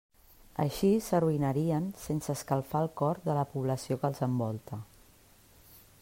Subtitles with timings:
[0.61, 4.81] Així s'arruïnarien sense escalfar el cor de la població que els envolta.